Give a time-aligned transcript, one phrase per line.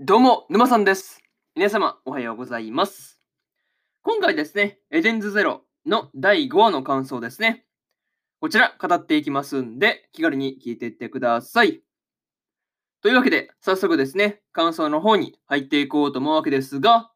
[0.00, 1.20] どうも、沼さんです。
[1.56, 3.20] 皆様、おはようございます。
[4.02, 7.66] 今回ですね、エデンズゼロの第5話の感想ですね。
[8.40, 11.82] こちら、語っていきますんで、気軽に聞いていってください。
[13.02, 17.10] というわけで、早速ですね、感想の方に入っていこうと思うわけですが、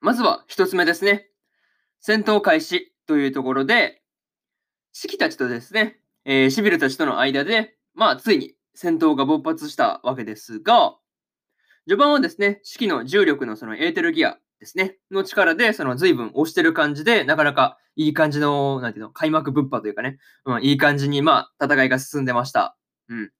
[0.00, 1.28] まずは一つ目ですね。
[2.00, 4.00] 戦闘開始というところで、
[4.94, 10.96] 四季たちとですね、えーシビルたちとの間で、まあ、ついに戦闘が勃発したわけですが、
[11.86, 22.76] 序盤はですね、四季の重力のそのエーテルギアですね、の力で、その随分押してる感じで、なかなかいい感じの、なんていうの、開幕ぶっ破というかね、うん、いい感じに、まあ、戦いが進んでました。
[23.08, 23.30] うん。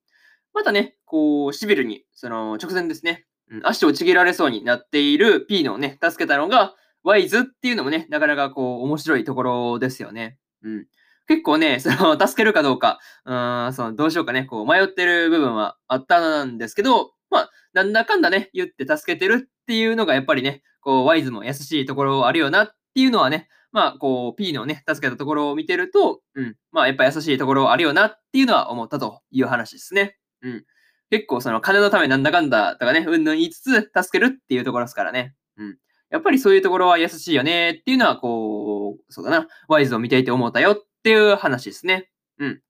[0.52, 10.38] またね、こう、シビルに、その、直前ですね、うん、足をちぎられそうになっている P のね、助けたのが、ワイズっていうのもね、なかなかこう、面白いところですよね。
[10.62, 10.86] うん。
[11.26, 30.16] 結構ね、その、助けるかどうか、うん、その、どうしようかね、こう、迷ってる部分はあったんですけど、まあ、なんだかんだね、言って助けてるっていうのが、やっぱりね、こう、ワイズも優しいところあるよなっていうのはね、まあ、こう、P のね、助けたところを見てると、うん、まあ、やっぱ優しいところあるよなっていうのは思ったという話ですね。
[30.42, 30.64] うん。
[31.10, 35.34] 結構、その、金のためなんだかんだとかね、うんぬん言いつつ、助けるっていうところですからね。
[35.56, 35.78] うん。
[36.10, 42.10] やっぱりそういうところは優しいよねっていうのは、こう、そうだな、ワイズを見ていて思ったよっていう話ですね。
[42.38, 42.60] うん。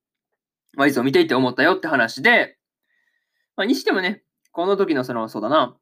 [0.77, 2.56] ワイズを見ていて思ったよって話で、
[3.56, 4.23] まあ、にしてもね、
[4.55, 5.77] この時のその、そうだな、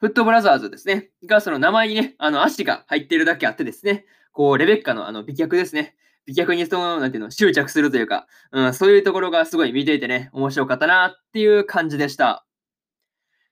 [0.00, 5.94] フットブラザーズですね、がその名前にね、あの足が入っているだけあってですね、こう、レベッカのあの美脚ですね、
[6.26, 12.44] 美脚にその、なんていうの、執着するというか、うん、そういうところがすごい見ていてね、面白かったなっていう感じでした。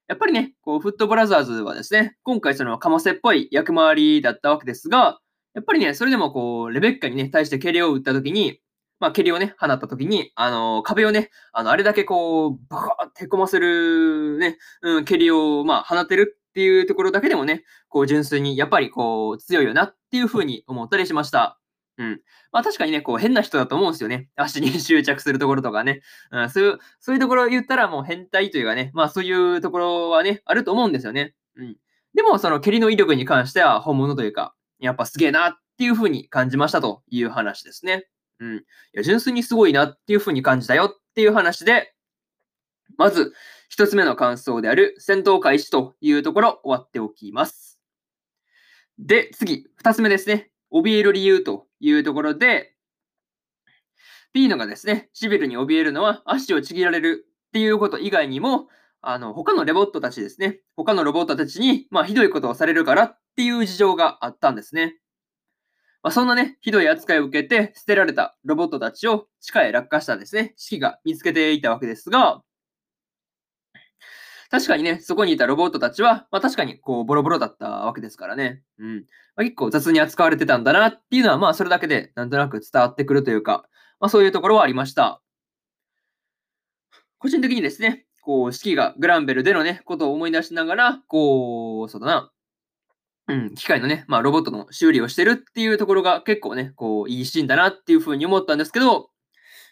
[0.09, 5.21] やっぱりね、こう、フットブラザーズはですね、今回その、カマセっぽい役回りだったわけですが、
[5.55, 8.61] やっぱりね、それでもこう、レベッカにね、対して蹴りを打った時に、
[9.01, 21.59] まあ、蹴りをね、放った時に、あの、壁をね、あの、あれだけこう、バカってへこませるね、うん、蹴りを、まあ、放てるっていうところだけでもね、こう、純粋に、やっぱりこう、強いよなっていう風に思ったりしました。
[21.99, 22.21] うん。
[22.53, 24.29] まあ確かにね、こう変な人だと思うんですよね。
[24.37, 26.01] 足に執着するところとかね。
[26.31, 31.35] うん、そういう、そういうところを言ったらもう変態というかね、まあそういうところはね、あると思うんですよね。
[31.57, 31.77] うん。
[32.15, 38.07] でもその蹴りの威力に関しては本物というか、やっぱすげえなっていう風に感じましたという話ですね。
[38.41, 38.57] うん。
[38.57, 38.63] い
[38.93, 41.95] や、純粋にすごいなっていう風に感じたよっていう話で、
[42.97, 43.33] まず、
[43.69, 47.79] 一つ目の感想である戦闘開始というところ終わっておきます。
[48.99, 50.51] で、次、二つ目ですね。
[50.73, 52.75] 怯える理由というところで、
[54.33, 58.69] ピーノがですね、シビルに怯えるのは足をちぎられるっていうこと以外にも、
[59.01, 64.97] あの、他のロボットたちですね、他のロボットたちに、まあ、ひどいことをされるからっていう事情があったんですね。
[66.03, 72.43] まあ、そんなね、ひどい扱いを受けて捨てられたロボットたちを地下へ落下したですね、四季が見つけていたわけですが、
[74.51, 78.63] 確かにね、そこにいたロボットたちは、まあ確かにこうボロボロだったわけですからね。
[78.79, 78.97] うん。
[79.37, 83.69] まあ、結構雑に扱われてたんだなっていうのは、まあそれだけでなんとなく伝わってくるというか、
[84.01, 85.21] まあそういうところはありました。
[87.19, 92.33] 個人的にですね、こう、四季がグランベルでのね、ことを思い出しながら、こう、そうだな、
[93.29, 99.11] うん、機械のね、まあロボットの修理をしてるっていうところが結構ね、こう、いいシーンだなっていうふうに思ったんですけど、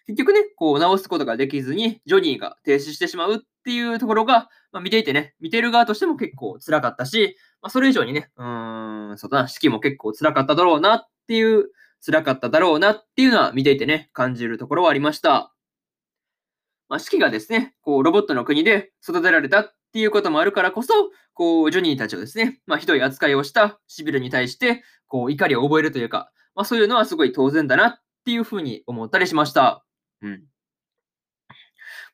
[0.07, 11.71] 結局ね、こう直すことができずに、ジョニーが停止してしまうっていうところが、まあ、見ていてね、見てる側としても結構辛かったし、まあ、それ以上にね、うーん、そうだな、式も結構辛かっただろうなっていう、
[12.05, 15.53] 辛かっただろうなっていうのは見ていてね、感じるところはありました。
[16.89, 20.93] まあ、式がですね、こう、ロボットの国で育てられたっていうこともあるからこそ、
[21.35, 29.85] こう、ジョニーたちをですね、まあ、ひどい扱いをしたシビルに対して、こう、怒りを覚えるというか、まあ、そういうのはすごい当然だなっていうふうに思ったりしました。
[30.23, 30.45] うん。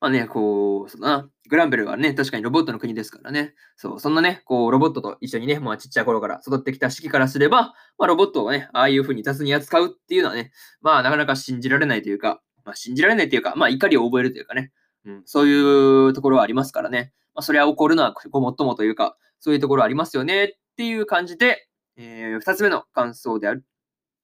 [0.01, 1.29] まあね、こう、そな。
[1.49, 3.55] グランベルはね、確かにロボットの国ですからね。
[3.77, 10.51] そう、そんなね、こう、ロボットと一緒にね、まあちっちゃい頃から育ってきた式からすれば、まあロボットをね、ああいう風に雑に扱うっていうのはね、
[10.81, 14.73] まあなかなか信じられないというか、まあ信じられないというか、まあ怒りを覚えるというかね、
[15.05, 17.13] うん、そういうところはありますからね。
[17.35, 23.65] まあそれは起こるのはごもっともというか、そういうところありますよねっていう感じで、えー、二つ目の感想である、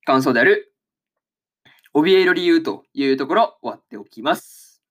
[0.05, 0.73] 感想である、
[1.95, 4.83] 怯える理由というところ終わっておきます。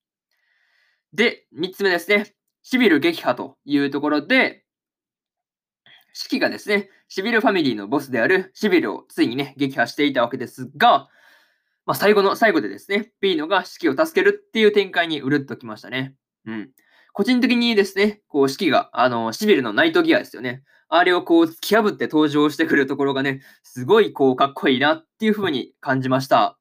[1.14, 2.34] で、三つ目ですね。
[2.64, 4.66] シビル撃破というところで、
[6.14, 11.08] シキがですね、シビルファミリーのボスであるシビルをついにね、撃破していたわけですが、
[11.86, 16.16] まあ、最後の最後でですね、ピーノがシキを助けるっていう展開にうるっときましたね。
[16.46, 16.72] うん。
[17.18, 20.62] 個人的にですね、こう、シキが、あの、シビルのナイトギアですよね。
[20.88, 26.60] あれをこう、突き破って登場してくるところがね、すごいこう、かっこいいなっていう風に感じました。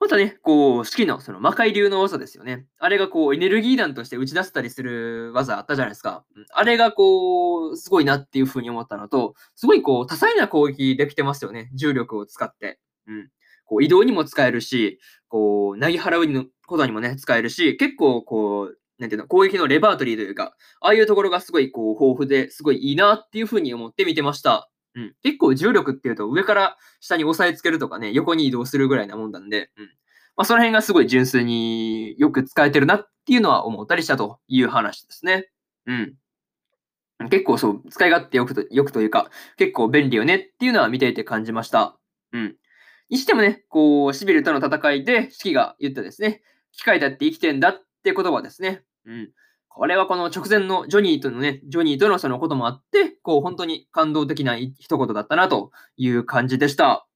[0.00, 2.64] またね、こう、式のその魔界流の技ですよね。
[2.78, 6.24] あれがこう、エネルギー弾として打ち出せたりする技あったじゃないですか。
[6.54, 11.68] あれがこう、すごいなっていう風に思ったのと、すごいこう、多彩な攻撃できてますよね。
[11.74, 12.80] 重力を使って。
[13.06, 13.28] うん。
[13.66, 24.70] こう、移動にも使えるし、こう、投げ払うことにもね、使えるし、結構こう、なんていうの、攻撃のレバートリーというか、ああいうところがすごいこう、豊富ですごいいいなっていう風に思って見てました。
[24.94, 25.14] うん。
[25.22, 29.84] 結構重力っていうと上から下に押さえつけるとかね、横に移動するぐらいなもんなんで、うん。
[30.36, 35.48] まあ、その辺がすごい純粋によく使えてるなっていうのは思ったりしたという話ですね。
[35.86, 36.14] うん。
[37.30, 41.96] 結構そう、使い勝手よくと、よくというか、結構便利よねっていうのは見ていて感じました。
[42.32, 42.56] うん。
[43.08, 48.82] にしてもね、こう、シビルとの戦いで、四季が言ったですね、機械だって生きてんだっって言葉ですね。
[49.04, 49.30] うん。
[49.68, 57.06] これはこの直前のジョニーとのね、ジョニーとのそのこともあって、こう、本当に感動的な一言だったなという感じでした。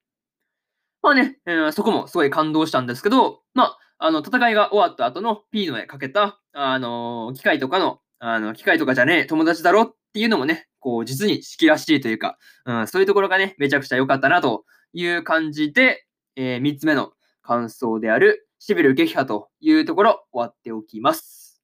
[1.03, 16.05] まあね、えー、そこもすごい感動したんですけど、まあ、あの、戦いが終わった後のピーノへかけた、あのー、機械とかの、あの、機械とかじゃねえ、友達だろっていうのもね、こう、実に式らしいというか、うん、そういうところがね、めちゃくちゃ良かったなという感じで、
[16.37, 21.63] えー、3つ目の感想である、シビル撃破というところ、終わっておきます。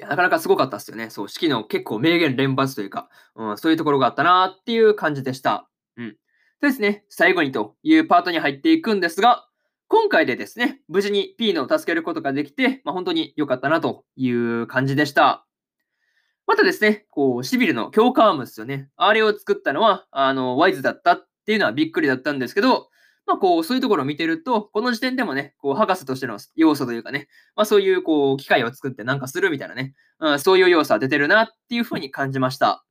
[0.00, 1.10] いや、なかなかすごかったっすよね。
[1.10, 5.70] そう、式の結構名言連発というか、うん、そういうところがあったなっていう感じでした。
[5.96, 6.08] うん。
[6.60, 9.48] でですね、最後にというパートに入っていくんですが、
[9.86, 15.46] 今回でですね、無事にピーノを助けることができて、まあ、本当に良かったなという感じでした。
[16.48, 18.90] またですね、こう、シビルの強化アームですよね。
[18.96, 22.88] あれを作ったのは、あの、ワイズだったっていうのはびっくりだったんですけど、
[23.26, 32.84] まあ、こう、そういうところを見てると、この時点でもね、こう、博士としての要素というかね、まあ、そういう、こう、機械を作ってなんかするみたいなね、うん、そういう要素は出てるなっていうふうに感じました。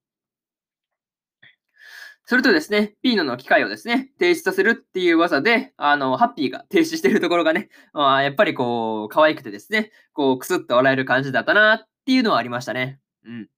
[2.26, 13.00] それとですね、ピーノの機械をですね、停止させるっていう技で、あの、ハッピーが停止してるところがね、まあ、やっぱりこう、可愛くてですね、こう、くすっと笑える感じだったなっていうのはありましたね。
[13.26, 13.50] うん。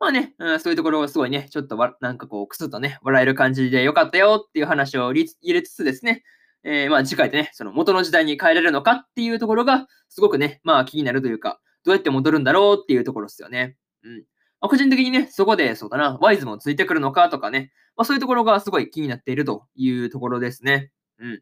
[0.00, 6.24] まあね、うん、そういうところをすごいね、ちょっとわ、なんかこう、くすっとね、笑える感じでよかったよっていう話を入れつつですね、
[6.64, 13.76] えー、まあ次回でね、その元の時代に変えられるのかっていうところが、すごくね、まあ気になるというか、どうやって戻るんだろうっていうところですよね。
[14.02, 14.24] うん。
[14.60, 20.92] まあ、個人的にね、そこで、そうだな、ワイズもついてくるのかとかね、まあ、そういうところがすごい気になっているというところですね。
[21.18, 21.30] うん。
[21.30, 21.36] ま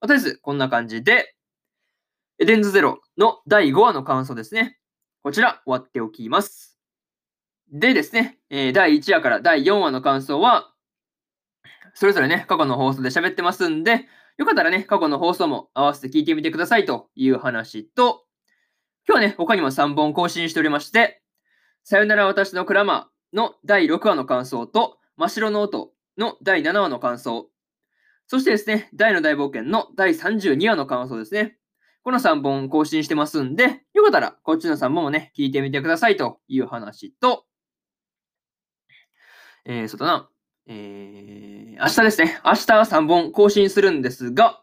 [0.00, 1.34] あ、とりあえず、こんな感じで、
[2.40, 4.78] エデンズゼロの第5話の感想ですね。
[5.22, 6.73] こちら、終わっておきます。
[7.72, 10.72] でですね、えー、第1話から第4話の感想は、
[11.94, 14.06] それぞれね、過去の放送で喋ってますんで、
[14.36, 18.24] よかったらね、過去の放送も合わせて聞いてみてくださいという話と、
[19.06, 21.22] 今日はね、他にも3本更新しておりまして、
[21.84, 27.48] さよなら私のクラマーの第6話の感想と、真っ白の音の第7話の感想、
[28.26, 31.58] そしてですね、大の大冒険の第32話の感想ですね。
[32.02, 37.44] この3本更新してますんで、よかったらこっちの3本もね、聞いてみてくださいという話と、
[39.66, 40.28] えー、そうだな、
[40.66, 44.62] えー、明日ですね、明日は3本更新するんですが、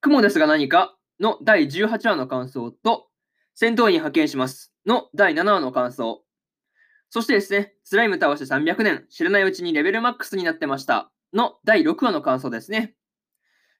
[0.00, 3.08] 雲ですが何かの第18話の感想と、
[3.54, 6.22] 戦闘員派遣しますの第7話の感想、
[7.10, 11.10] そしてですね、スライム倒して300年、知らないうちにレベルマックスになってました。
[11.32, 12.94] の第6話の感想ですね。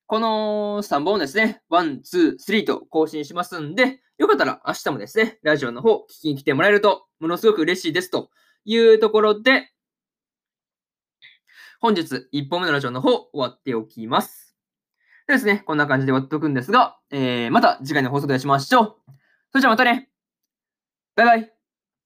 [0.06, 8.30] この3本ですね、1、2、3と更新しますんで、よかったら明日もですね、ラジオの方聞きに来てもらえると、ものすごく嬉しいですと
[8.64, 9.70] いうところで、
[11.80, 14.54] 本日1本目のラジオの方終わっておきます。
[15.26, 18.96] でですね、こんな感じで終わっておくんですが、えー、また次回の放送でお会いしましょう。
[19.50, 20.10] それじゃあまたね。
[21.16, 21.59] バイバイ。